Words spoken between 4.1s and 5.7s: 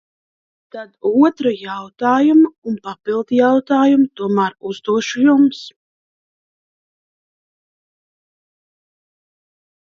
tomēr uzdošu jums.